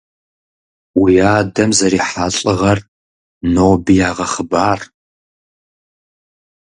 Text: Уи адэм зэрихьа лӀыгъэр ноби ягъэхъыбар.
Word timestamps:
Уи 1.01 1.13
адэм 1.37 1.71
зэрихьа 1.77 2.25
лӀыгъэр 2.35 2.79
ноби 3.53 3.95
ягъэхъыбар. 4.07 4.79